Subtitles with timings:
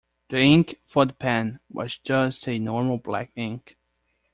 [0.29, 3.77] The ink for the pen, was just a normal black ink.